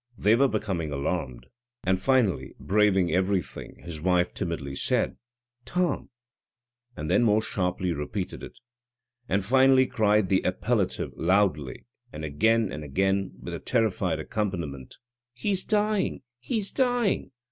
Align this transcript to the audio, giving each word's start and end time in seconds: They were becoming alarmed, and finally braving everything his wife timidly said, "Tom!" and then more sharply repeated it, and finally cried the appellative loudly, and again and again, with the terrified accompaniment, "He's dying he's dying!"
They 0.17 0.35
were 0.35 0.47
becoming 0.47 0.91
alarmed, 0.91 1.45
and 1.83 1.99
finally 2.01 2.55
braving 2.59 3.11
everything 3.13 3.83
his 3.83 4.01
wife 4.01 4.33
timidly 4.33 4.75
said, 4.75 5.15
"Tom!" 5.63 6.09
and 6.97 7.07
then 7.07 7.21
more 7.21 7.43
sharply 7.43 7.93
repeated 7.93 8.41
it, 8.41 8.57
and 9.29 9.45
finally 9.45 9.85
cried 9.85 10.29
the 10.29 10.41
appellative 10.41 11.11
loudly, 11.15 11.85
and 12.11 12.25
again 12.25 12.71
and 12.71 12.83
again, 12.83 13.33
with 13.43 13.53
the 13.53 13.59
terrified 13.59 14.17
accompaniment, 14.17 14.95
"He's 15.35 15.63
dying 15.63 16.23
he's 16.39 16.71
dying!" 16.71 17.29